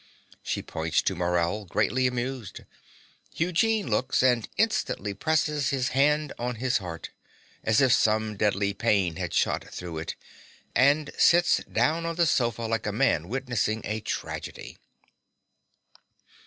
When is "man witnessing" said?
12.91-13.81